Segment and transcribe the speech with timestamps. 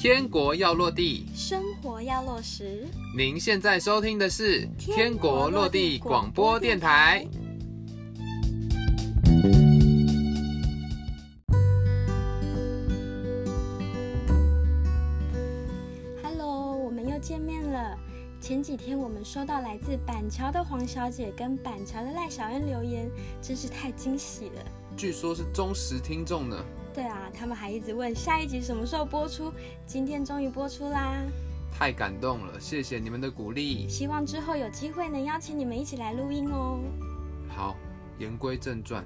[0.00, 2.86] 天国要落地，生活要落实。
[3.16, 7.26] 您现在收听的是《天国落地广播电台》。
[16.22, 17.98] Hello，我们又见面了。
[18.40, 23.10] 前几天我们收到来自板桥的黄小姐跟板桥的赖小恩留言，
[23.42, 24.64] 真是太惊喜了。
[24.96, 26.56] 据说是忠实听众呢。
[26.98, 29.52] 对啊，他们还一直问下一集什么时候播出，
[29.86, 31.14] 今天终于播出啦！
[31.72, 33.88] 太感动了，谢谢你们的鼓励。
[33.88, 36.80] 希望之后有机会能邀请你们一起来录音哦。
[37.48, 37.76] 好，
[38.18, 39.04] 言归正传，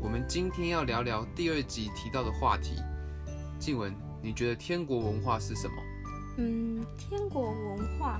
[0.00, 2.76] 我们今天要聊聊第二集提到的话题。
[3.58, 5.74] 静文，你觉得天国文化是什么？
[6.38, 8.18] 嗯，天国文化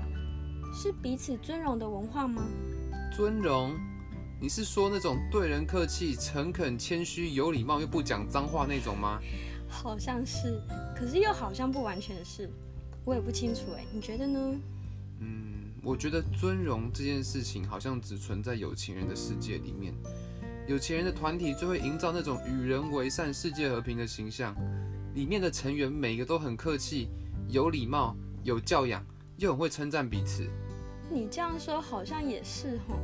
[0.71, 2.43] 是彼此尊荣的文化吗？
[3.11, 3.73] 尊荣？
[4.41, 9.19] 你是说那种对人客气、诚恳、谦虚、有礼貌又不讲脏话那种吗？
[9.69, 10.59] 好像是，
[10.95, 12.49] 可是又好像不完全是，
[13.05, 14.59] 我也不清楚哎，你觉得呢？
[15.19, 19.93] 嗯，我觉得尊荣这件事情好像只存在有钱人的世界里面，
[20.67, 24.55] 有钱人的团体就会营造那种与人为善、世界和平的形象，
[25.13, 27.09] 里面的成员每个都很客气、
[27.47, 29.05] 有礼貌、有教养，
[29.37, 30.49] 又很会称赞彼此。
[31.11, 32.95] 你这样说好像也是吼。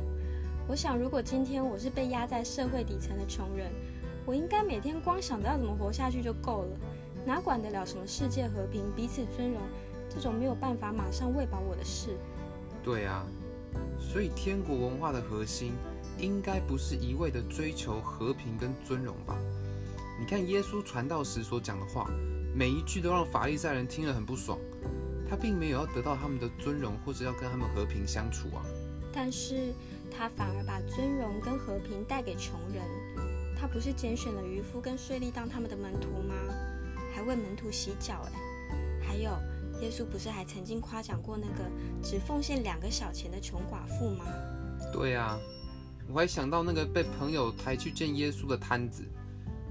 [0.68, 3.72] 我想，如果今天我是被压在社会底层的穷人，
[4.26, 6.76] 我应该每天光想着要怎么活下去就够了，
[7.24, 9.62] 哪管得了什么世界和平、彼此尊荣
[10.10, 12.10] 这种没有办法马上喂饱我的事。
[12.84, 13.24] 对啊，
[13.98, 15.72] 所以天国文化的核心
[16.18, 19.38] 应该不是一味的追求和平跟尊荣吧？
[20.20, 22.10] 你看耶稣传道时所讲的话，
[22.54, 24.58] 每一句都让法利赛人听了很不爽。
[25.30, 28.60] 他并没有要得到他们的尊荣，或者要跟他们和平相处啊。
[29.12, 29.72] 但是
[30.10, 32.82] 他反而把尊荣跟和平带给穷人。
[33.60, 36.34] 他不是拣选了渔夫跟税吏当他们的门徒吗？
[37.12, 38.32] 还为门徒洗脚哎。
[39.02, 39.30] 还有，
[39.80, 41.64] 耶稣不是还曾经夸奖过那个
[42.02, 44.24] 只奉献两个小钱的穷寡妇吗？
[44.92, 45.36] 对啊，
[46.08, 49.02] 我还想到那个被朋友抬去见耶稣的摊子，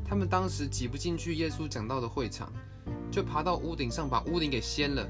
[0.03, 2.51] 他们当时挤不进去耶稣讲道的会场，
[3.09, 5.07] 就爬到屋顶上把屋顶给掀了，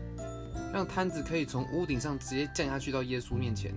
[0.72, 3.74] 让摊子可以从屋顶上直接降下去到耶稣面前。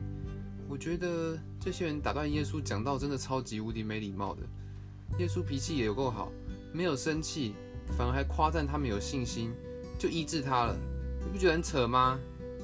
[0.71, 4.43] 我觉得这些人打断耶稣讲道真的超级无敌没礼貌的。
[5.19, 6.31] 耶稣脾气也有够好，
[6.73, 7.57] 没有生气，
[7.99, 9.53] 反而还夸赞他们有信心，
[9.99, 10.79] 就医治他了。
[11.25, 12.21] 你不觉得很扯吗？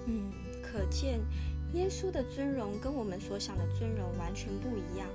[0.06, 0.30] 嗯，
[0.62, 1.20] 可见
[1.74, 5.08] 耶稣的尊荣跟我们所想的尊荣完全不一样，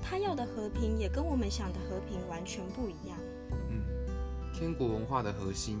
[0.00, 3.18] 他要的和平也跟我们想的和平完全不一样。
[3.50, 3.82] 嗯，
[4.54, 5.80] 天国文化的核心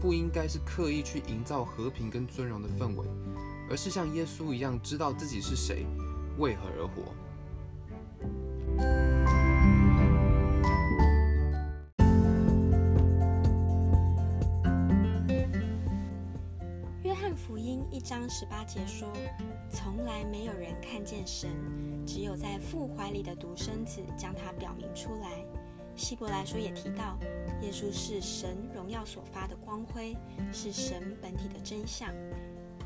[0.00, 3.06] 不应该是刻意去营造和平跟尊荣的氛围，
[3.70, 5.86] 而是像耶稣一样知道自己是谁，
[6.38, 7.02] 为何而活。
[17.02, 19.08] 约翰福音一章十八节说
[19.70, 21.50] ：“从来没有人看见神，
[22.06, 25.44] 只有在父怀里的独生子将他表明出来。”
[25.96, 27.18] 希伯来书也提到，
[27.60, 30.16] 耶稣是神荣耀所发的光辉，
[30.52, 32.14] 是神本体的真相。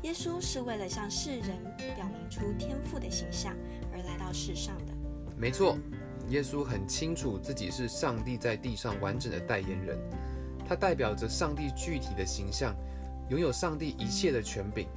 [0.03, 1.57] 耶稣是为了向世人
[1.95, 3.55] 表明出天父的形象
[3.91, 4.93] 而来到世上的。
[5.37, 5.77] 没错，
[6.27, 9.97] 耶稣很清楚自己是上帝在地上完整的代言人，
[10.67, 12.75] 他代表着上帝具体的形象，
[13.29, 14.87] 拥有上帝一切的权柄。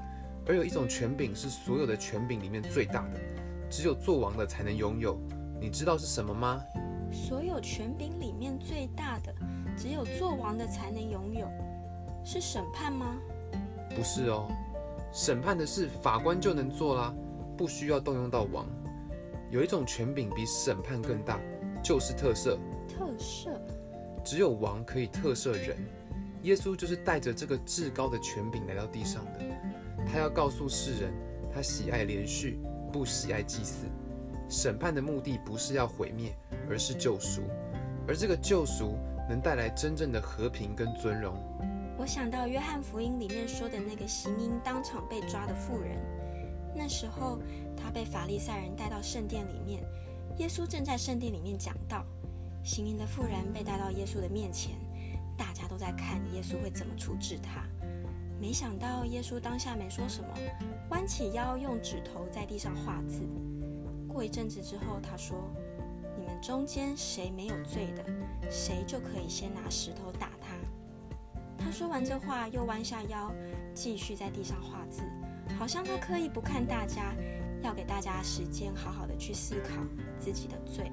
[0.49, 3.21] 而有一种权柄是所有的权柄里面最大的，
[3.71, 5.19] 只有做王的才能拥有。
[5.61, 6.61] 你知道是什么吗？
[7.13, 9.35] 所有权柄里面最大的，
[9.77, 11.49] 只有做王的才能拥有，
[12.25, 13.17] 是审判吗？
[13.91, 14.49] 不是哦，
[15.17, 17.15] 审判的事法官就能做啦，
[17.57, 18.67] 不需要动用到王。
[19.51, 21.41] 有一种权柄比审判更大，
[21.83, 22.59] 就是特赦。
[22.87, 23.49] 特赦，
[24.23, 25.75] 只有王可以特赦人，
[26.43, 29.41] 耶稣就是带着这个至高的权柄来到地上的。
[30.07, 31.15] 他要告诉世人，
[31.51, 32.61] 他喜爱连续，
[32.93, 33.87] 不喜爱祭祀。
[34.51, 36.37] 审判的目的不是要毁灭，
[36.69, 37.41] 而是救赎。
[38.07, 38.99] 而这个救赎
[39.31, 41.35] 能带来真正的和平跟尊荣。
[41.99, 45.97] 我想到约翰福音里面说的那个行淫当场被抓的妇人，
[46.75, 47.39] 那时候
[47.77, 49.83] 他被法利赛人带到圣殿里面，
[50.39, 52.05] 耶稣正在圣殿里面讲道，
[52.63, 54.73] 行淫的妇人被带到耶稣的面前，
[55.39, 57.65] 大家都在看耶稣会怎么处置他。
[58.39, 60.29] 没想到耶稣当下没说什么，
[60.91, 63.23] 弯起腰用指头在地上画字。
[64.07, 65.51] 过一阵子之后，他说
[66.19, 68.05] ：“你们中间谁没有罪的，
[68.51, 70.29] 谁就可以先拿石头打
[71.67, 73.33] 他。”说完这话，又弯下腰，
[73.75, 75.03] 继续在地上画字，
[75.59, 77.13] 好像他刻意不看大家，
[77.63, 79.75] 要给大家时间好好的去思考
[80.19, 80.91] 自己的罪。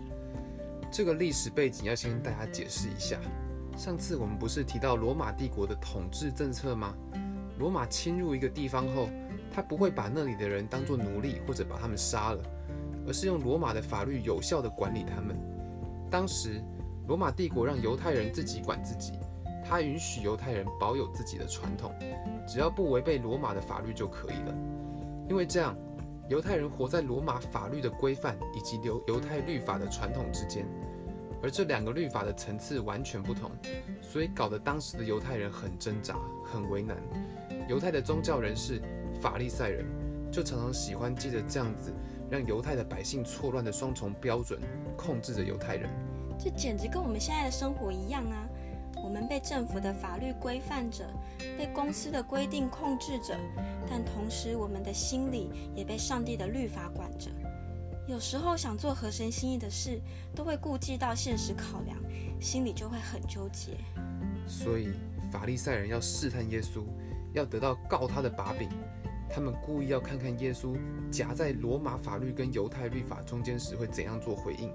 [0.91, 3.17] 这个历史背景要先跟大家解释一下。
[3.77, 6.93] 上次我们不是提到罗马帝国的统治政策吗？
[7.57, 9.09] 罗马侵入一个地方后，
[9.51, 12.43] 他不会把那里的人当作奴隶或者把他们杀了，
[13.07, 15.35] 而是用罗马的法律有效地管理他们。
[16.11, 16.61] 当时，
[17.07, 19.13] 罗马帝国让犹太人自己管自己，
[19.73, 21.91] 他允许犹太人保有自己的传统，
[22.47, 24.53] 只要不违背罗马的法律就可以了。
[25.27, 25.75] 因为这样，
[26.29, 30.67] 犹太人活在罗马法律的规范以及犹犹太律法的传统之间，
[31.41, 33.49] 而这两个律法的层次完全不同，
[33.99, 36.95] 所以搞得当时的犹太人很挣扎、很为难。
[37.67, 38.79] 犹太的宗教人士
[39.19, 39.83] 法利赛人
[40.31, 41.91] 就常常喜欢借着这样子
[42.29, 44.59] 让犹太的百姓错乱的双重标准，
[44.95, 45.89] 控制着犹太人。
[46.37, 48.47] 这简直跟我们现在的生活一样啊！
[49.03, 51.05] 我们被政府的法律规范着，
[51.57, 53.37] 被公司的规定控制着，
[53.89, 57.29] 但同时我们的心里也被上帝的律法管着。
[58.07, 60.01] 有时候想做合神心意的事，
[60.33, 61.97] 都会顾忌到现实考量，
[62.39, 63.77] 心里就会很纠结。
[64.47, 64.89] 所以
[65.29, 66.83] 法利赛人要试探耶稣，
[67.33, 68.69] 要得到告他的把柄。
[69.29, 70.77] 他们故意要看看耶稣
[71.11, 74.71] 夹在罗马法律跟犹太律法中间时会怎样做回应。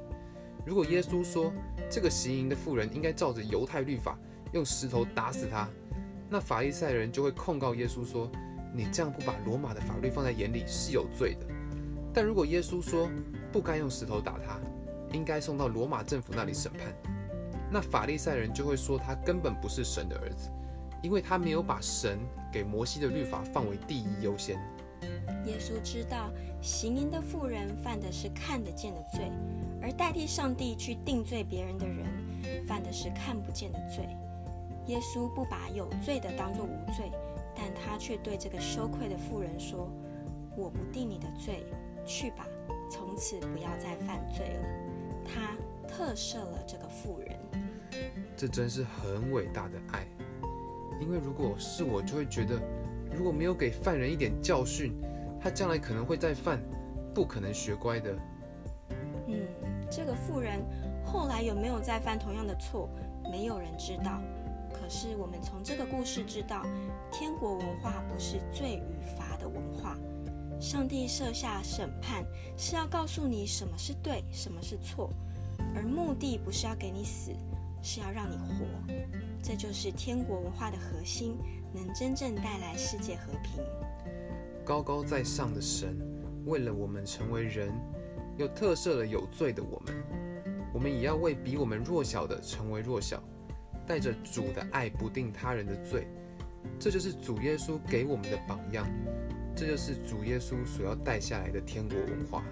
[0.69, 1.51] 如果耶稣说
[1.89, 4.19] 这个行淫的妇人应该照着犹太律法
[4.53, 5.67] 用石头打死他，
[6.29, 8.31] 那法利赛人就会控告耶稣说
[8.77, 11.47] ：“你这样不把罗马的法律放在眼里是有罪的。”
[12.13, 13.09] 但如果耶稣说
[13.51, 14.61] 不该用石头打他，
[15.15, 16.95] 应该送到罗马政府那里审判，
[17.73, 20.51] 那法利赛人就会说他根本不是神的儿子，
[21.03, 22.19] 因为他没有把神
[22.53, 24.61] 给摩西的律法放为第一优先。
[25.49, 26.31] 耶稣知道
[26.61, 29.31] 行淫的妇人犯的是看得见的罪。
[29.81, 32.05] 而代替上帝去定罪别人的人，
[32.67, 34.09] 犯的是看不见的罪。
[34.87, 37.13] 耶稣不把有罪的当作无罪，
[37.55, 39.89] 但他却对这个羞愧的妇人说
[40.59, 41.65] ：“我不定你的罪，
[42.05, 42.45] 去吧，
[42.91, 44.69] 从此不要再犯罪了。”
[45.25, 45.57] 他
[45.87, 47.39] 特赦了这个妇人。
[48.37, 50.05] 这真是很伟大的爱，
[51.01, 52.61] 因为如果是我，就会觉得，
[53.15, 54.93] 如果没有给犯人一点教训，
[55.41, 56.61] 他将来可能会再犯，
[57.15, 58.17] 不可能学乖的。
[59.27, 59.47] 嗯，
[59.91, 60.61] 这个妇人
[61.05, 62.89] 后来有没有再犯同样的错，
[63.31, 64.21] 没有人知道。
[64.73, 66.63] 可是我们从这个故事知道，
[67.11, 69.97] 天国文化不是罪与罚的文化。
[70.61, 72.25] 上帝设下审判，
[72.57, 75.11] 是要告诉你什么是对，什么是错，
[75.75, 77.33] 而目的不是要给你死，
[77.81, 78.67] 是要让你活。
[79.43, 81.39] 这就是天国文化的核心，
[81.73, 83.63] 能真正带来世界和平。
[84.69, 85.97] 高高在上的神，
[86.45, 87.73] 为了我们成为人。
[88.37, 89.95] 又特赦了有罪的我们，
[90.75, 93.21] 我们也要为比我们弱小的成为弱小，
[93.87, 96.07] 带着主的爱不定他人的罪，
[96.79, 98.87] 这就是主耶稣给我们的榜样，
[99.57, 102.45] 这就是主耶稣所要带下来的天国文化。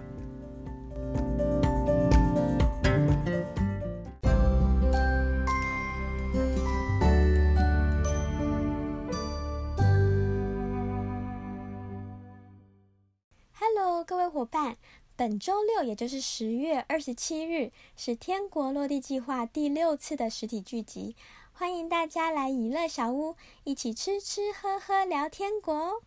[14.07, 14.77] 各位伙伴。
[15.17, 21.13] 本周六，也就是十月二十七日，是天国落地计划第六次的实体聚集，
[21.51, 26.01] 欢迎大家来以乐小屋，一起吃吃喝喝聊天国哦。